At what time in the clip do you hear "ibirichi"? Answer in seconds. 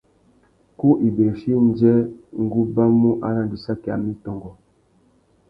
1.07-1.49